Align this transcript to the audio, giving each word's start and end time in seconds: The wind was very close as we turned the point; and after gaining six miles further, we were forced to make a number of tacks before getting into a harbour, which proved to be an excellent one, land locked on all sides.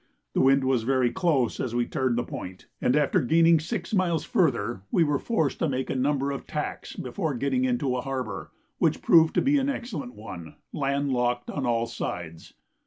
The 0.33 0.41
wind 0.41 0.63
was 0.63 0.81
very 0.81 1.11
close 1.11 1.59
as 1.59 1.75
we 1.75 1.85
turned 1.85 2.17
the 2.17 2.23
point; 2.23 2.65
and 2.81 2.95
after 2.95 3.21
gaining 3.21 3.59
six 3.59 3.93
miles 3.93 4.25
further, 4.25 4.81
we 4.89 5.03
were 5.03 5.19
forced 5.19 5.59
to 5.59 5.69
make 5.69 5.91
a 5.91 5.95
number 5.95 6.31
of 6.31 6.47
tacks 6.47 6.95
before 6.95 7.35
getting 7.35 7.65
into 7.65 7.95
a 7.95 8.01
harbour, 8.01 8.49
which 8.79 9.03
proved 9.03 9.35
to 9.35 9.43
be 9.43 9.59
an 9.59 9.69
excellent 9.69 10.15
one, 10.15 10.55
land 10.73 11.09
locked 11.13 11.51
on 11.51 11.67
all 11.67 11.85
sides. 11.85 12.55